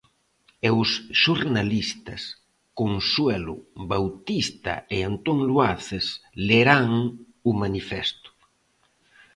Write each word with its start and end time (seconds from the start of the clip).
E 0.67 0.69
os 0.81 0.89
xornalistas 1.23 2.21
Consuelo 2.79 3.55
Bautista 3.91 4.73
e 4.95 4.97
Antón 5.11 5.37
Luaces 5.49 6.05
lerán 6.47 6.89
o 7.49 7.51
manifesto. 7.63 8.29